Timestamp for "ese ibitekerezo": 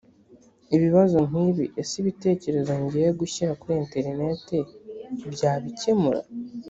1.81-2.71